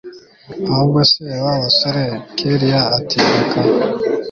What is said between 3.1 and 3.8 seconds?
reka